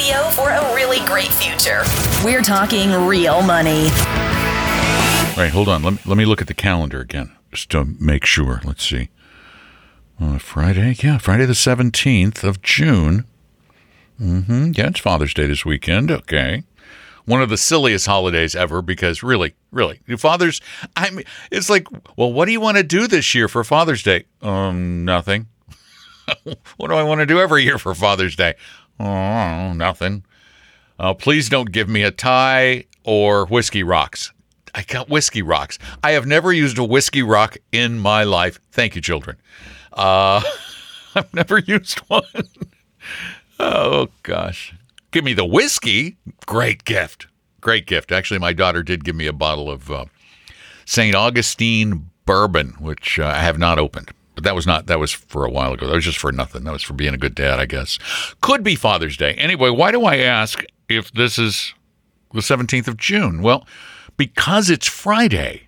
[0.00, 1.82] Radio for a really great future.
[2.24, 3.84] We're talking real money.
[3.84, 5.82] All right, hold on.
[5.82, 8.62] Let me, let me look at the calendar again just to make sure.
[8.64, 9.10] Let's see.
[10.18, 13.26] Uh, Friday, yeah, Friday the 17th of June.
[14.20, 14.72] Mm-hmm.
[14.74, 16.10] Yeah, it's Father's Day this weekend.
[16.10, 16.64] Okay.
[17.26, 20.62] One of the silliest holidays ever because really, really, Father's,
[20.96, 24.02] I mean, it's like, well, what do you want to do this year for Father's
[24.02, 24.24] Day?
[24.40, 25.46] Um, nothing.
[26.76, 28.54] what do I want to do every year for Father's Day?
[29.00, 30.24] Oh, nothing.
[30.98, 34.32] Uh, please don't give me a tie or whiskey rocks.
[34.74, 35.78] I got whiskey rocks.
[36.04, 38.60] I have never used a whiskey rock in my life.
[38.72, 39.38] Thank you, children.
[39.92, 40.42] Uh,
[41.14, 42.22] I've never used one.
[43.58, 44.74] oh, gosh.
[45.10, 46.18] Give me the whiskey.
[46.46, 47.26] Great gift.
[47.62, 48.12] Great gift.
[48.12, 50.04] Actually, my daughter did give me a bottle of uh,
[50.84, 51.14] St.
[51.16, 54.10] Augustine bourbon, which uh, I have not opened.
[54.40, 55.86] But that was not, that was for a while ago.
[55.86, 56.64] That was just for nothing.
[56.64, 57.98] That was for being a good dad, I guess.
[58.40, 59.34] Could be Father's Day.
[59.34, 61.74] Anyway, why do I ask if this is
[62.32, 63.42] the 17th of June?
[63.42, 63.66] Well,
[64.16, 65.64] because it's Friday.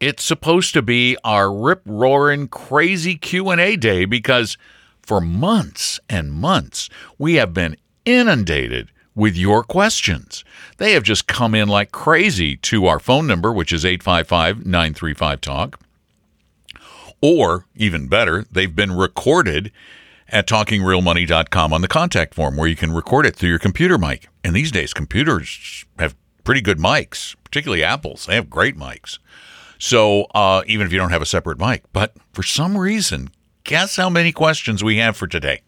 [0.00, 4.58] It's supposed to be our rip roaring crazy Q&A day because
[5.00, 10.44] for months and months we have been inundated with your questions.
[10.78, 15.78] They have just come in like crazy to our phone number which is 855-935-talk.
[17.20, 19.72] Or, even better, they've been recorded
[20.28, 24.28] at talkingrealmoney.com on the contact form where you can record it through your computer mic.
[24.44, 28.26] And these days, computers have pretty good mics, particularly Apple's.
[28.26, 29.18] They have great mics.
[29.78, 31.84] So, uh, even if you don't have a separate mic.
[31.92, 33.30] But for some reason,
[33.64, 35.62] guess how many questions we have for today?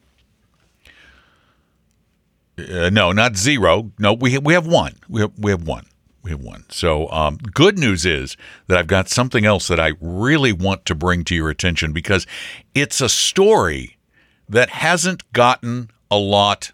[2.59, 3.93] Uh, no, not zero.
[3.99, 4.95] No, we, we have one.
[5.09, 5.87] We have, we have one.
[6.23, 6.65] We have one.
[6.69, 8.37] So, um, good news is
[8.67, 12.27] that I've got something else that I really want to bring to your attention because
[12.75, 13.97] it's a story
[14.49, 16.73] that hasn't gotten a lot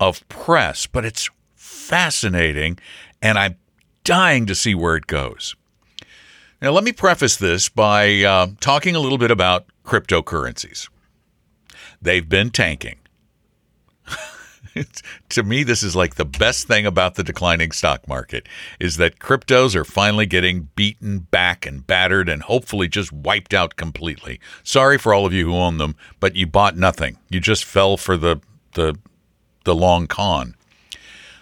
[0.00, 2.78] of press, but it's fascinating
[3.22, 3.56] and I'm
[4.04, 5.54] dying to see where it goes.
[6.62, 10.88] Now, let me preface this by uh, talking a little bit about cryptocurrencies.
[12.02, 12.99] They've been tanking.
[15.28, 18.46] to me this is like the best thing about the declining stock market
[18.78, 23.76] is that cryptos are finally getting beaten back and battered and hopefully just wiped out
[23.76, 27.64] completely sorry for all of you who own them but you bought nothing you just
[27.64, 28.40] fell for the
[28.74, 28.96] the
[29.64, 30.54] the long con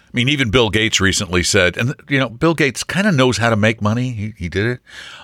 [0.09, 3.37] I mean, even Bill Gates recently said, and you know, Bill Gates kind of knows
[3.37, 4.11] how to make money.
[4.11, 4.79] He, he did it.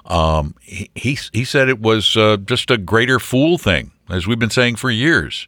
[0.06, 4.38] Um, he, he, he said it was uh, just a greater fool thing, as we've
[4.38, 5.47] been saying for years.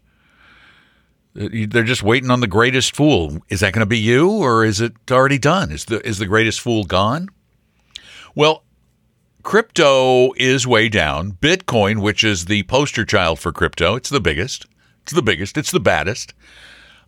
[1.37, 3.37] They're just waiting on the greatest fool.
[3.49, 5.71] Is that going to be you, or is it already done?
[5.71, 7.29] Is the is the greatest fool gone?
[8.33, 8.63] Well,
[9.43, 11.33] crypto is way down.
[11.33, 14.65] Bitcoin, which is the poster child for crypto, it's the biggest.
[15.03, 15.57] It's the biggest.
[15.57, 16.33] It's the baddest.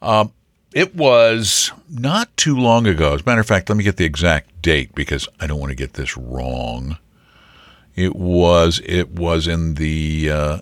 [0.01, 0.31] Um,
[0.73, 3.15] it was not too long ago.
[3.15, 5.71] As a matter of fact, let me get the exact date because I don't want
[5.71, 6.97] to get this wrong.
[7.95, 10.61] It was it was in the uh,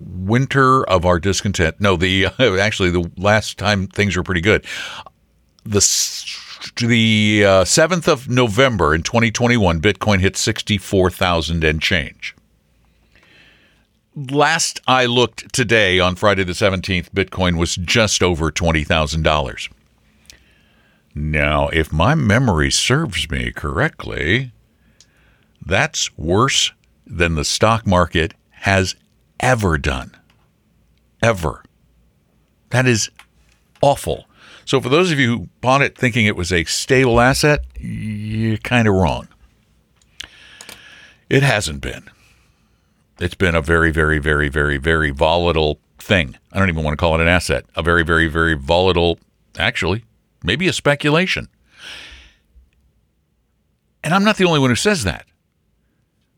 [0.00, 1.80] winter of our discontent.
[1.80, 4.64] No, the uh, actually the last time things were pretty good.
[5.64, 5.80] The
[6.76, 12.34] the uh, seventh of November in 2021, Bitcoin hit sixty four thousand and change.
[14.16, 19.68] Last I looked today on Friday the 17th, Bitcoin was just over $20,000.
[21.14, 24.52] Now, if my memory serves me correctly,
[25.64, 26.72] that's worse
[27.06, 28.96] than the stock market has
[29.40, 30.16] ever done.
[31.22, 31.64] Ever.
[32.70, 33.10] That is
[33.82, 34.26] awful.
[34.64, 38.58] So, for those of you who bought it thinking it was a stable asset, you're
[38.58, 39.28] kind of wrong.
[41.28, 42.08] It hasn't been.
[43.18, 46.36] It's been a very, very, very, very, very volatile thing.
[46.52, 47.66] I don't even want to call it an asset.
[47.76, 49.18] A very, very, very volatile,
[49.58, 50.04] actually,
[50.42, 51.48] maybe a speculation.
[54.02, 55.26] And I'm not the only one who says that.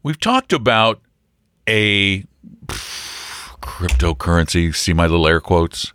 [0.02, 1.00] We've talked about
[1.68, 2.24] a
[3.82, 5.92] cryptocurrency, see my little air quotes,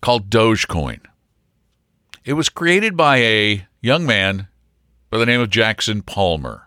[0.00, 1.00] called Dogecoin.
[2.24, 4.48] It was created by a young man
[5.10, 6.66] by the name of Jackson Palmer.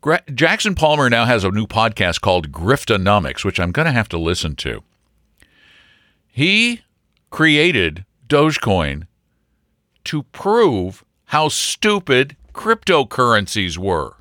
[0.00, 4.08] Gra- Jackson Palmer now has a new podcast called Griftonomics, which I'm going to have
[4.08, 4.82] to listen to.
[6.26, 6.80] He
[7.28, 9.06] created Dogecoin
[10.04, 14.16] to prove how stupid cryptocurrencies were.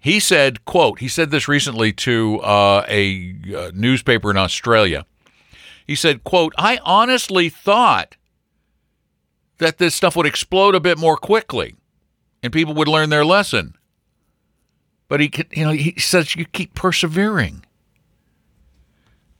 [0.00, 5.04] He said, quote, he said this recently to uh, a uh, newspaper in Australia.
[5.86, 8.16] He said, quote, I honestly thought
[9.58, 11.74] that this stuff would explode a bit more quickly
[12.42, 13.74] and people would learn their lesson.
[15.08, 17.64] But he, you know, he says you keep persevering,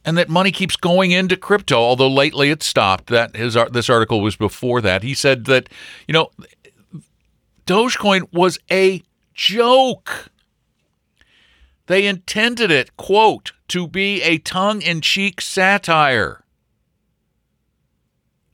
[0.05, 1.77] and that money keeps going into crypto.
[1.77, 3.09] Although lately it stopped.
[3.09, 5.03] That his this article was before that.
[5.03, 5.69] He said that
[6.07, 6.31] you know,
[7.67, 9.03] Dogecoin was a
[9.35, 10.31] joke.
[11.89, 16.45] They intended it, quote, to be a tongue in cheek satire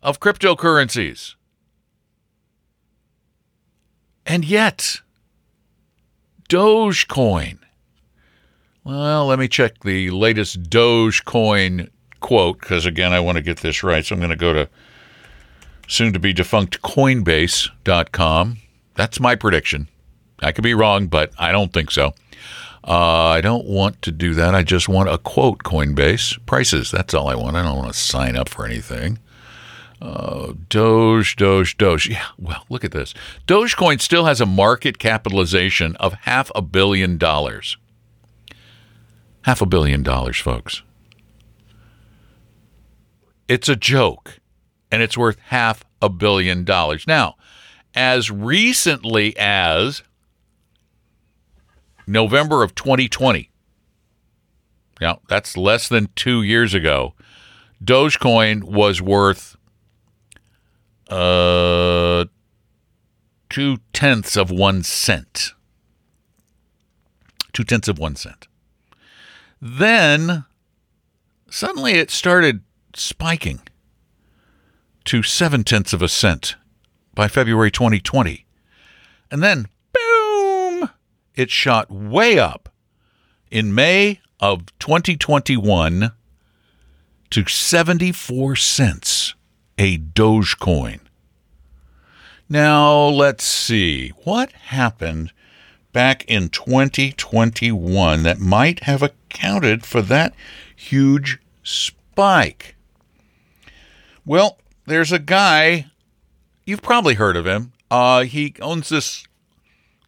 [0.02, 1.34] of cryptocurrencies.
[4.24, 5.00] And yet,
[6.48, 7.58] Dogecoin.
[8.84, 11.90] Well, let me check the latest Dogecoin
[12.20, 14.06] quote because, again, I want to get this right.
[14.06, 14.68] So I'm going to go to
[15.88, 18.58] soon to be defunct Coinbase.com.
[18.94, 19.88] That's my prediction.
[20.40, 22.14] I could be wrong, but I don't think so.
[22.86, 24.54] Uh, I don't want to do that.
[24.54, 26.90] I just want a quote Coinbase prices.
[26.90, 27.56] That's all I want.
[27.56, 29.18] I don't want to sign up for anything.
[30.02, 32.08] Uh, Doge, Doge, Doge.
[32.08, 33.14] Yeah, well, look at this.
[33.46, 37.78] Dogecoin still has a market capitalization of half a billion dollars.
[39.42, 40.82] Half a billion dollars, folks.
[43.48, 44.40] It's a joke,
[44.90, 47.06] and it's worth half a billion dollars.
[47.06, 47.36] Now,
[47.94, 50.02] as recently as
[52.06, 53.50] November of 2020,
[55.00, 57.14] now that's less than two years ago,
[57.82, 59.56] Dogecoin was worth
[61.08, 62.24] uh,
[63.48, 65.52] two tenths of one cent.
[67.52, 68.48] Two tenths of one cent.
[69.60, 70.44] Then
[71.50, 72.62] suddenly it started
[72.94, 73.60] spiking
[75.04, 76.56] to seven tenths of a cent
[77.14, 78.46] by February 2020.
[79.30, 79.68] And then,
[81.34, 82.68] it shot way up
[83.50, 86.12] in May of 2021
[87.30, 89.34] to 74 cents
[89.78, 91.00] a Dogecoin.
[92.48, 94.10] Now, let's see.
[94.24, 95.32] What happened
[95.92, 100.34] back in 2021 that might have accounted for that
[100.76, 102.76] huge spike?
[104.26, 105.86] Well, there's a guy,
[106.64, 107.72] you've probably heard of him.
[107.90, 109.26] Uh, he owns this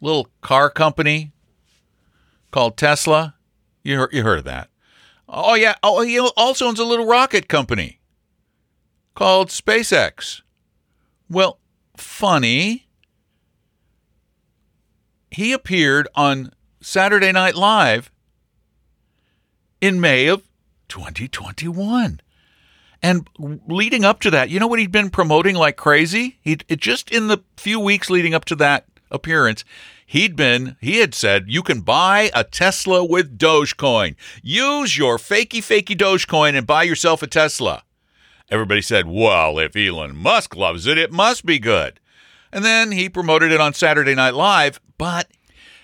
[0.00, 1.32] little car company
[2.50, 3.34] called Tesla.
[3.82, 4.68] You heard, you heard of that.
[5.28, 5.74] Oh, yeah.
[5.82, 8.00] Oh, he also owns a little rocket company
[9.14, 10.42] called SpaceX.
[11.28, 11.58] Well,
[11.96, 12.86] funny.
[15.30, 18.10] He appeared on Saturday Night Live
[19.80, 20.42] in May of
[20.88, 22.20] 2021.
[23.02, 26.38] And leading up to that, you know what he'd been promoting like crazy?
[26.40, 29.64] He just in the few weeks leading up to that appearance,
[30.06, 34.16] he'd been he had said you can buy a Tesla with Dogecoin.
[34.42, 37.82] Use your fakey fakey Dogecoin and buy yourself a Tesla.
[38.48, 41.98] Everybody said, well, if Elon Musk loves it, it must be good.
[42.52, 45.28] And then he promoted it on Saturday Night Live, but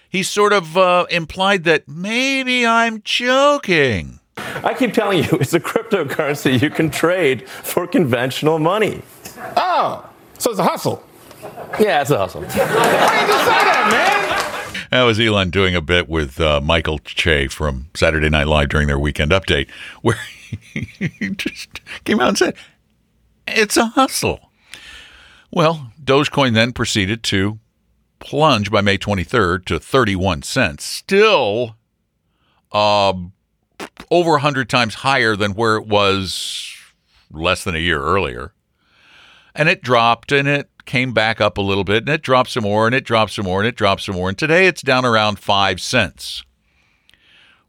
[0.08, 4.20] he sort of uh, implied that maybe I'm joking.
[4.36, 9.02] I keep telling you, it's a cryptocurrency you can trade for conventional money.
[9.56, 11.02] Oh, so it's a hustle.
[11.80, 12.42] Yeah, it's a hustle.
[12.42, 14.88] Why did you say that, man?
[14.90, 18.88] That was Elon doing a bit with uh, Michael Che from Saturday Night Live during
[18.88, 19.70] their weekend update,
[20.02, 20.18] where
[20.74, 22.54] he just came out and said,
[23.46, 24.50] it's a hustle.
[25.50, 27.58] Well, Dogecoin then proceeded to
[28.18, 31.76] plunge by May 23rd to 31 cents, still
[32.70, 33.14] uh,
[34.10, 36.74] over 100 times higher than where it was
[37.30, 38.52] less than a year earlier.
[39.54, 42.64] And it dropped and it came back up a little bit and it dropped some
[42.64, 44.28] more and it dropped some more and it dropped some more.
[44.28, 46.44] And today it's down around 5 cents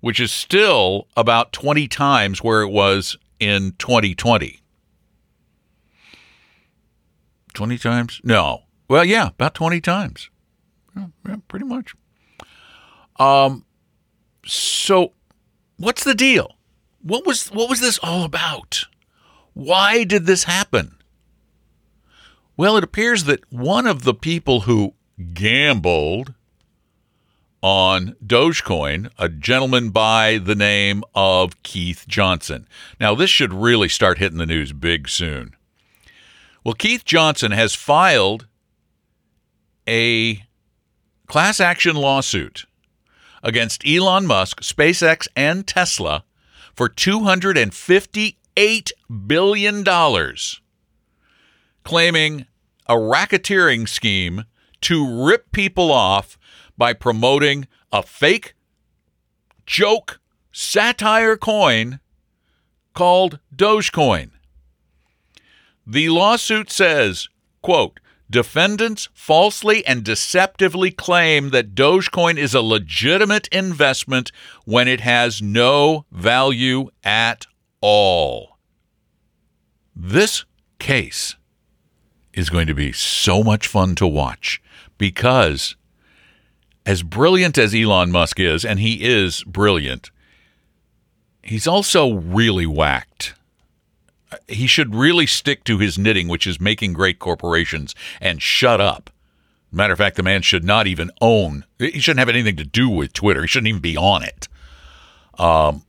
[0.04, 4.62] which is still about 20 times where it was in 2020.
[7.54, 8.20] 20 times?
[8.22, 8.64] No.
[8.90, 10.30] Well, yeah, about 20 times.
[10.94, 11.96] Yeah, yeah, pretty much.
[13.18, 13.64] Um
[14.46, 15.14] so
[15.78, 16.58] what's the deal?
[17.02, 18.84] What was what was this all about?
[19.54, 20.98] Why did this happen?
[22.56, 24.94] Well, it appears that one of the people who
[25.34, 26.36] gambled
[27.64, 32.68] on Dogecoin, a gentleman by the name of Keith Johnson.
[33.00, 35.56] Now, this should really start hitting the news big soon.
[36.64, 38.48] Well, Keith Johnson has filed
[39.88, 40.44] a
[41.28, 42.66] class action lawsuit
[43.42, 46.24] against Elon Musk, SpaceX, and Tesla
[46.76, 48.92] for $258
[49.28, 49.84] billion,
[51.84, 52.46] claiming
[52.88, 54.46] a racketeering scheme
[54.82, 56.38] to rip people off
[56.78, 58.56] by promoting a fake
[59.66, 60.20] joke
[60.52, 62.00] satire coin
[62.94, 64.32] called Dogecoin.
[65.86, 67.28] The lawsuit says,
[67.62, 68.00] quote,
[68.30, 74.32] defendants falsely and deceptively claim that Dogecoin is a legitimate investment
[74.66, 77.46] when it has no value at
[77.82, 78.58] all.
[79.96, 80.46] This
[80.80, 81.36] case
[82.34, 84.62] is going to be so much fun to watch
[84.98, 85.76] because
[86.86, 90.12] as brilliant as Elon Musk is, and he is brilliant,
[91.42, 93.36] he's also really whacked.
[94.48, 99.10] He should really stick to his knitting, which is making great corporations, and shut up.
[99.72, 101.66] Matter of fact, the man should not even own.
[101.80, 103.42] He shouldn't have anything to do with Twitter.
[103.42, 104.48] He shouldn't even be on it.
[105.40, 105.84] Um,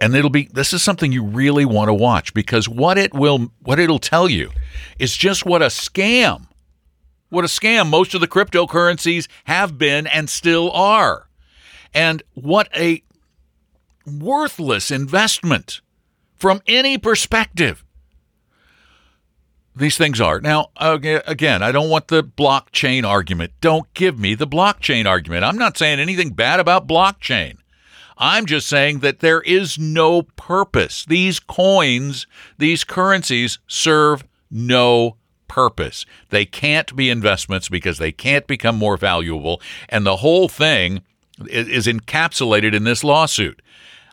[0.00, 0.48] and it'll be.
[0.52, 4.28] This is something you really want to watch because what it will, what it'll tell
[4.28, 4.50] you,
[4.98, 6.46] is just what a scam,
[7.28, 11.28] what a scam most of the cryptocurrencies have been and still are,
[11.94, 13.02] and what a
[14.06, 15.80] worthless investment
[16.36, 17.84] from any perspective.
[19.74, 20.40] These things are.
[20.40, 23.52] Now, again, I don't want the blockchain argument.
[23.60, 25.44] Don't give me the blockchain argument.
[25.44, 27.58] I'm not saying anything bad about blockchain.
[28.18, 31.04] I'm just saying that there is no purpose.
[31.04, 32.26] These coins,
[32.58, 36.04] these currencies serve no purpose.
[36.30, 39.62] They can't be investments because they can't become more valuable.
[39.88, 41.02] And the whole thing
[41.48, 43.62] is encapsulated in this lawsuit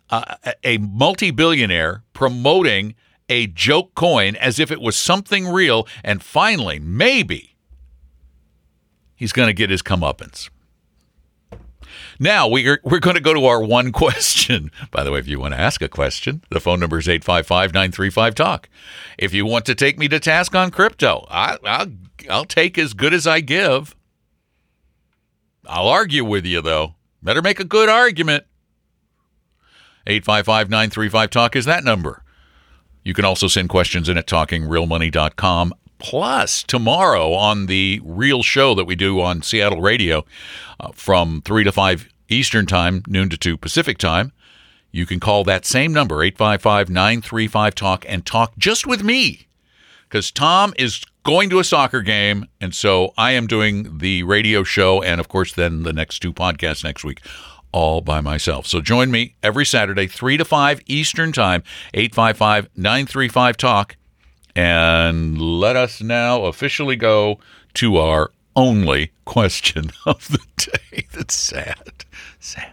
[0.09, 2.95] uh, a multi billionaire promoting
[3.29, 7.55] a joke coin as if it was something real, and finally, maybe,
[9.15, 10.49] he's going to get his comeuppance.
[12.19, 14.71] Now we're we're going to go to our one question.
[14.91, 18.69] By the way, if you want to ask a question, the phone number is 855-935-TALK.
[19.17, 21.91] If you want to take me to task on crypto, I, I'll
[22.29, 23.95] I'll take as good as I give.
[25.67, 26.95] I'll argue with you though.
[27.21, 28.45] Better make a good argument.
[30.07, 32.21] 855 935 Talk is that number.
[33.03, 35.73] You can also send questions in at talkingrealmoney.com.
[36.05, 40.23] Plus, tomorrow on the real show that we do on Seattle radio
[40.79, 44.31] uh, from 3 to 5 Eastern Time, noon to 2 Pacific Time,
[44.91, 49.47] you can call that same number, 855 935 Talk, and talk just with me.
[50.07, 54.63] Because Tom is going to a soccer game, and so I am doing the radio
[54.63, 57.21] show and, of course, then the next two podcasts next week
[57.71, 58.67] all by myself.
[58.67, 61.63] So join me every Saturday, 3 to 5 Eastern Time,
[61.95, 63.95] 855 935 Talk.
[64.55, 67.39] And let us now officially go
[67.75, 71.07] to our only question of the day.
[71.13, 72.05] That's sad.
[72.39, 72.71] Sad.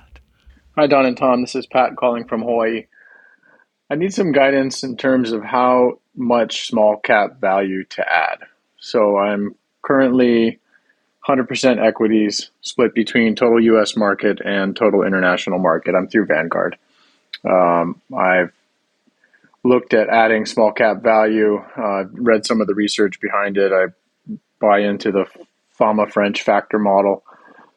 [0.77, 1.41] Hi, Don and Tom.
[1.43, 2.87] This is Pat calling from Hawaii.
[3.91, 8.39] I need some guidance in terms of how much small cap value to add.
[8.79, 10.61] So I'm currently
[11.29, 15.95] 100% equities split between total US market and total international market.
[15.95, 16.79] I'm through Vanguard.
[17.45, 18.53] Um, I've
[19.65, 23.73] looked at adding small cap value, uh, read some of the research behind it.
[23.73, 23.87] I
[24.61, 25.27] buy into the
[25.71, 27.25] Fama French factor model.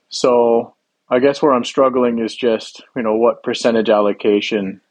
[0.09, 0.75] So
[1.09, 4.81] I guess where I'm struggling is just, you know, what percentage allocation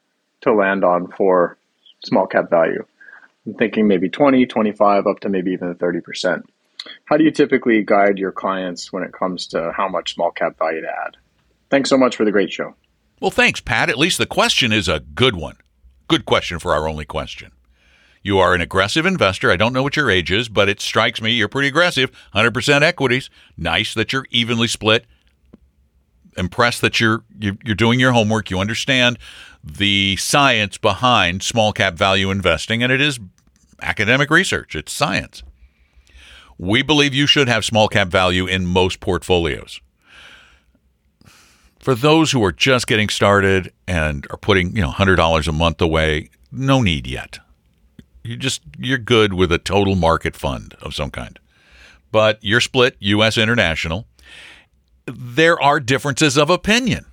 [0.43, 1.59] to land on for
[2.05, 2.85] small cap value.
[3.47, 6.43] I'm thinking maybe 20, 25, up to maybe even 30%.
[7.07, 10.59] How do you typically guide your clients when it comes to how much small cap
[10.59, 11.17] value to add?
[11.71, 12.75] Thanks so much for the great show.
[13.21, 13.89] Well, thanks, Pat.
[13.89, 15.57] At least the question is a good one.
[16.09, 17.53] Good question for our only question.
[18.23, 19.51] You are an aggressive investor.
[19.51, 22.11] I don't know what your age is, but it strikes me you're pretty aggressive.
[22.35, 23.29] 100% equities.
[23.57, 25.05] Nice that you're evenly split.
[26.37, 28.51] Impressed that you're you're doing your homework.
[28.51, 29.19] You understand
[29.63, 33.21] the science behind small cap value investing, and it is
[33.81, 34.75] academic research.
[34.75, 35.45] It's science.
[36.59, 39.81] We believe you should have small cap value in most portfolios.
[41.85, 45.83] For those who are just getting started and are putting, you know, $100 a month
[45.83, 47.41] away, no need yet.
[48.23, 51.39] You just you're good with a total market fund of some kind.
[52.11, 54.07] But you're split US international.
[55.05, 57.05] There are differences of opinion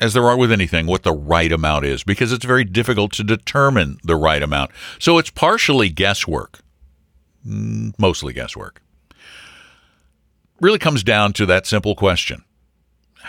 [0.00, 3.22] as there are with anything, what the right amount is, because it's very difficult to
[3.22, 4.72] determine the right amount.
[4.98, 6.58] So it's partially guesswork
[7.44, 8.82] mostly guesswork.
[10.60, 12.42] Really comes down to that simple question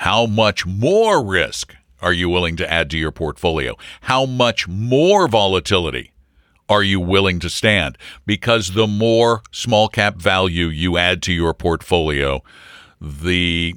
[0.01, 3.75] How much more risk are you willing to add to your portfolio?
[4.01, 6.11] How much more volatility
[6.69, 7.97] are you willing to stand?
[8.23, 12.43] Because the more small cap value you add to your portfolio,
[13.01, 13.73] the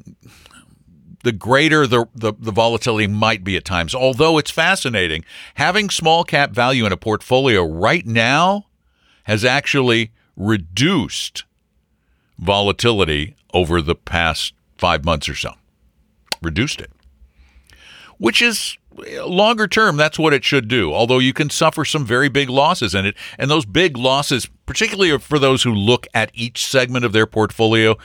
[1.25, 3.95] the greater the, the, the volatility might be at times.
[3.95, 5.25] Although it's fascinating,
[5.55, 8.67] having small cap value in a portfolio right now
[9.23, 11.45] has actually reduced
[12.39, 15.55] volatility over the past five months or so.
[16.43, 16.91] Reduced it,
[18.19, 20.93] which is eh, longer term, that's what it should do.
[20.93, 23.17] Although you can suffer some very big losses in it.
[23.39, 27.97] And those big losses, particularly for those who look at each segment of their portfolio,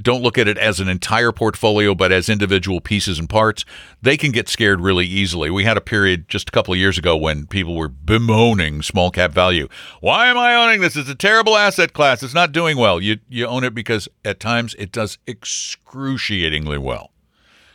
[0.00, 3.64] don't look at it as an entire portfolio, but as individual pieces and parts,
[4.02, 5.50] they can get scared really easily.
[5.50, 9.10] We had a period just a couple of years ago when people were bemoaning small
[9.10, 9.68] cap value.
[10.00, 10.96] Why am I owning this?
[10.96, 12.22] It's a terrible asset class.
[12.22, 13.00] It's not doing well.
[13.00, 17.12] You you own it because at times it does excruciatingly well.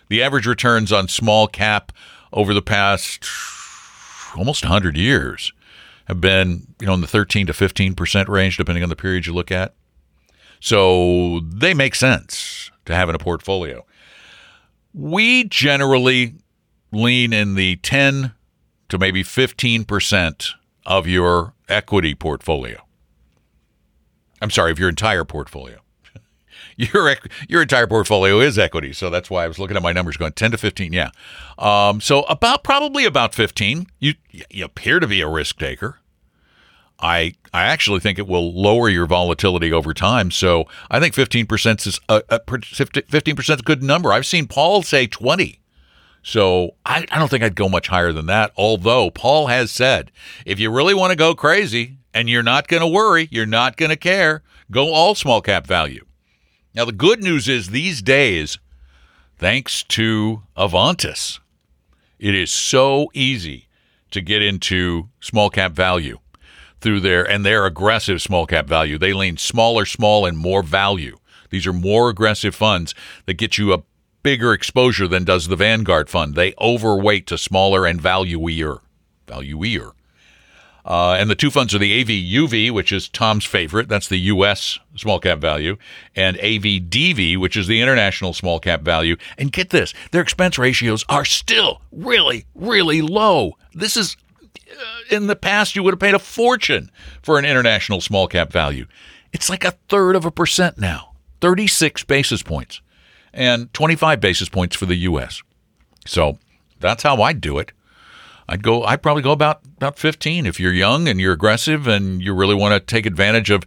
[0.10, 1.92] The average returns on small cap
[2.34, 3.26] over the past
[4.36, 5.54] almost 100 years
[6.08, 9.34] have been, you know, in the 13 to 15% range depending on the period you
[9.34, 9.74] look at.
[10.60, 13.86] So they make sense to have in a portfolio.
[14.94, 16.34] We generally
[16.92, 18.34] lean in the 10
[18.90, 20.54] to maybe 15%
[20.86, 22.82] of your equity portfolio.
[24.42, 25.80] I'm sorry, of your entire portfolio.
[26.80, 27.14] Your
[27.50, 30.32] your entire portfolio is equity, so that's why I was looking at my numbers, going
[30.32, 30.94] 10 to 15.
[30.94, 31.10] Yeah,
[31.58, 33.88] um, so about probably about 15.
[34.00, 36.00] You you appear to be a risk taker.
[37.02, 40.32] I I actually think it will lower your volatility over time.
[40.32, 44.14] So I think 15% is a, a 15% is a good number.
[44.14, 45.60] I've seen Paul say 20.
[46.22, 48.52] So I, I don't think I'd go much higher than that.
[48.58, 50.12] Although Paul has said,
[50.46, 53.78] if you really want to go crazy and you're not going to worry, you're not
[53.78, 56.06] going to care, go all small cap value.
[56.76, 58.60] Now the good news is these days,
[59.38, 61.40] thanks to Avantis,
[62.20, 63.68] it is so easy
[64.12, 66.20] to get into small cap value
[66.82, 68.98] through there, and their aggressive small cap value.
[68.98, 71.18] They lean smaller, small, and more value.
[71.50, 72.96] These are more aggressive funds
[73.26, 73.84] that get you a
[74.24, 76.36] bigger exposure than does the Vanguard fund.
[76.36, 78.80] They overweight to smaller and valueier.
[79.28, 79.92] Valueier.
[80.90, 83.88] Uh, and the two funds are the AVUV, which is Tom's favorite.
[83.88, 84.80] That's the U.S.
[84.96, 85.78] small cap value,
[86.16, 89.16] and AVDV, which is the international small cap value.
[89.38, 93.56] And get this, their expense ratios are still really, really low.
[93.72, 94.18] This is
[94.72, 96.90] uh, in the past, you would have paid a fortune
[97.22, 98.88] for an international small cap value.
[99.32, 102.82] It's like a third of a percent now, 36 basis points,
[103.32, 105.44] and 25 basis points for the U.S.
[106.08, 106.40] So
[106.80, 107.74] that's how I do it.
[108.50, 108.84] I'd go.
[108.84, 112.56] I'd probably go about about 15 if you're young and you're aggressive and you really
[112.56, 113.64] want to take advantage of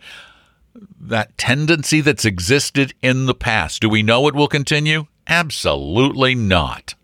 [1.01, 3.81] that tendency that's existed in the past.
[3.81, 5.07] Do we know it will continue?
[5.29, 6.95] Absolutely not.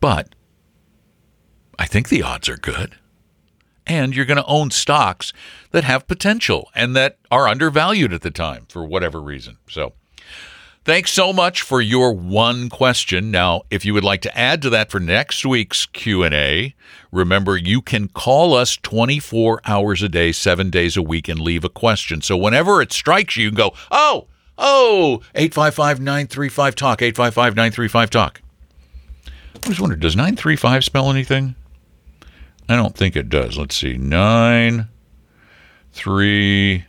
[0.00, 0.34] But
[1.78, 2.96] I think the odds are good.
[3.86, 5.32] And you're going to own stocks
[5.70, 9.58] that have potential and that are undervalued at the time for whatever reason.
[9.68, 9.92] So,
[10.84, 13.30] thanks so much for your one question.
[13.30, 16.74] Now, if you would like to add to that for next week's Q&A,
[17.12, 21.64] remember you can call us 24 hours a day, 7 days a week and leave
[21.64, 22.20] a question.
[22.22, 24.26] So, whenever it strikes you, you can go, "Oh,
[24.58, 28.40] oh, 855-935 talk, 855-935 talk."
[29.64, 31.54] I was wondering, does 935 spell anything?
[32.68, 33.56] I don't think it does.
[33.56, 33.96] Let's see.
[33.96, 34.88] Nine,
[35.92, 36.84] three,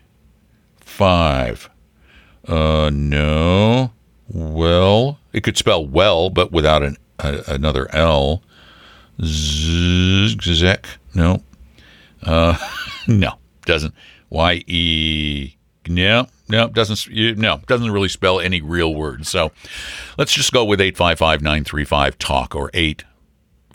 [0.81, 1.69] five.
[2.47, 3.91] Uh, no.
[4.27, 8.41] Well, it could spell well, but without an a, another L.
[9.23, 10.87] Zek.
[11.13, 11.43] No.
[12.23, 12.57] Uh,
[13.07, 13.33] no,
[13.65, 13.93] doesn't.
[14.29, 15.55] Y E.
[15.87, 17.37] No, no, doesn't.
[17.37, 19.27] No, doesn't really spell any real word.
[19.27, 19.51] So,
[20.17, 23.03] let's just go with eight five five nine three five talk or eight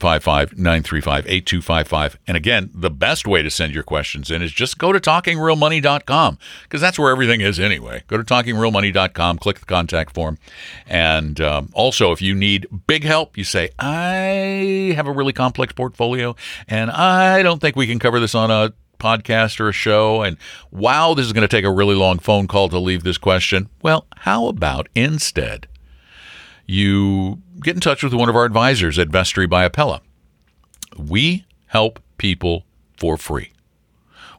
[0.00, 2.18] 855 935 8255.
[2.26, 6.38] And again, the best way to send your questions in is just go to talkingrealmoney.com
[6.62, 8.02] because that's where everything is anyway.
[8.06, 10.38] Go to talkingrealmoney.com, click the contact form.
[10.86, 15.72] And um, also, if you need big help, you say, I have a really complex
[15.72, 16.34] portfolio
[16.66, 20.22] and I don't think we can cover this on a podcast or a show.
[20.22, 20.36] And
[20.70, 23.68] wow, this is going to take a really long phone call to leave this question.
[23.82, 25.66] Well, how about instead?
[26.70, 30.02] You get in touch with one of our advisors at Vestory by Apella.
[30.96, 32.64] We help people
[32.96, 33.50] for free.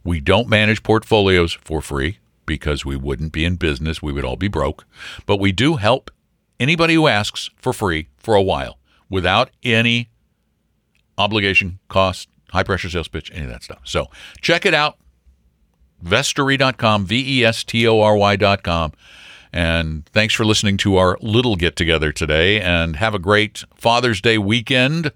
[0.06, 4.02] We don't manage portfolios for free because we wouldn't be in business.
[4.02, 4.86] We would all be broke.
[5.26, 6.10] But we do help
[6.58, 8.78] anybody who asks for free for a while
[9.10, 10.10] without any
[11.18, 13.82] obligation, cost, high pressure sales pitch, any of that stuff.
[13.84, 14.08] So
[14.40, 14.98] check it out.
[16.02, 18.94] Vestory.com, V E S T O R Y.com.
[19.54, 22.62] And thanks for listening to our little get together today.
[22.62, 25.12] And have a great Father's Day weekend,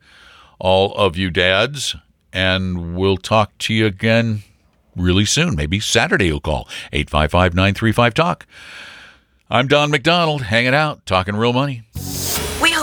[0.59, 1.95] all of you dads.
[2.33, 4.43] And we'll talk to you again
[4.95, 5.55] really soon.
[5.55, 8.45] Maybe Saturday you'll call 855 935 Talk.
[9.49, 11.83] I'm Don McDonald, hanging out, talking real money.